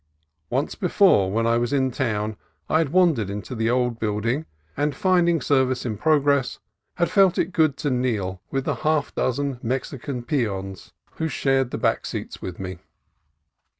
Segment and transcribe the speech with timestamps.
[0.49, 2.35] Once before, when I was in the town,
[2.67, 6.57] I had wandered into the old building, and, find ing service in progress,
[6.95, 11.77] had felt it good to kneel with the half dozen Mexican peons who shared the
[11.77, 12.79] back 154 CALIFORNIA COAST TRAILS seats with me.